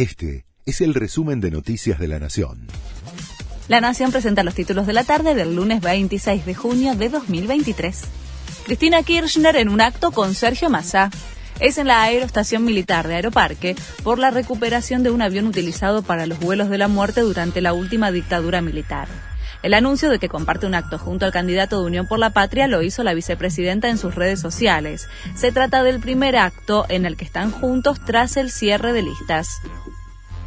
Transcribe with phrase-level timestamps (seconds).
[0.00, 2.68] Este es el resumen de Noticias de la Nación.
[3.68, 8.04] La Nación presenta los títulos de la tarde del lunes 26 de junio de 2023.
[8.64, 11.10] Cristina Kirchner en un acto con Sergio Massa.
[11.60, 16.24] Es en la aeroestación militar de Aeroparque por la recuperación de un avión utilizado para
[16.24, 19.06] los vuelos de la muerte durante la última dictadura militar.
[19.62, 22.66] El anuncio de que comparte un acto junto al candidato de Unión por la Patria
[22.66, 25.08] lo hizo la vicepresidenta en sus redes sociales.
[25.34, 29.60] Se trata del primer acto en el que están juntos tras el cierre de listas.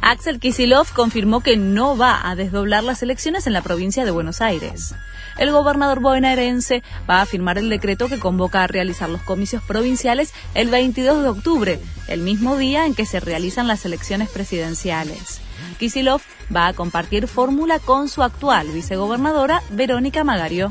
[0.06, 4.42] Axel Kisilov confirmó que no va a desdoblar las elecciones en la provincia de Buenos
[4.42, 4.94] Aires.
[5.38, 10.34] El gobernador bonaerense va a firmar el decreto que convoca a realizar los comicios provinciales
[10.52, 15.40] el 22 de octubre, el mismo día en que se realizan las elecciones presidenciales.
[15.78, 16.20] Kisilov
[16.54, 20.70] va a compartir fórmula con su actual vicegobernadora Verónica Magario.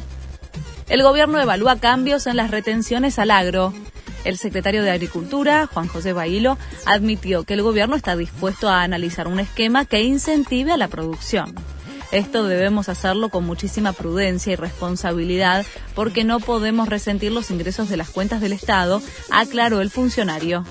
[0.90, 3.74] El gobierno evalúa cambios en las retenciones al agro.
[4.24, 9.28] El secretario de Agricultura, Juan José Bailo, admitió que el gobierno está dispuesto a analizar
[9.28, 11.54] un esquema que incentive a la producción.
[12.12, 15.66] Esto debemos hacerlo con muchísima prudencia y responsabilidad
[15.96, 20.64] porque no podemos resentir los ingresos de las cuentas del Estado, aclaró el funcionario.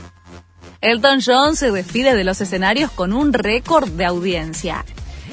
[0.81, 4.85] Elton John se despide de los escenarios con un récord de audiencia.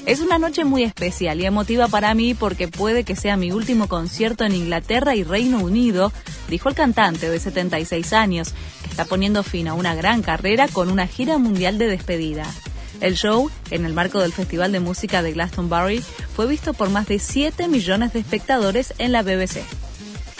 [0.05, 3.87] Es una noche muy especial y emotiva para mí porque puede que sea mi último
[3.87, 6.11] concierto en Inglaterra y Reino Unido,
[6.49, 10.89] dijo el cantante de 76 años, que está poniendo fin a una gran carrera con
[10.91, 12.45] una gira mundial de despedida.
[13.01, 16.03] El show, en el marco del Festival de Música de Glastonbury,
[16.35, 19.63] fue visto por más de 7 millones de espectadores en la BBC.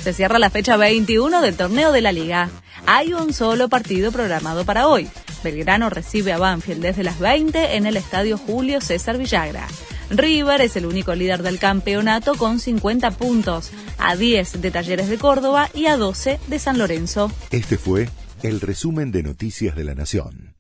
[0.03, 2.49] Se cierra la fecha 21 del torneo de la liga.
[2.85, 5.09] Hay un solo partido programado para hoy.
[5.43, 9.67] Belgrano recibe a Banfield desde las 20 en el estadio Julio César Villagra.
[10.09, 15.17] River es el único líder del campeonato con 50 puntos, a 10 de Talleres de
[15.17, 17.31] Córdoba y a 12 de San Lorenzo.
[17.51, 18.09] Este fue
[18.41, 20.58] el resumen de Noticias de la Nación.